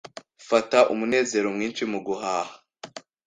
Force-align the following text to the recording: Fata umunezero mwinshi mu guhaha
Fata 0.47 0.79
umunezero 0.93 1.47
mwinshi 1.55 1.83
mu 1.91 1.99
guhaha 2.05 2.53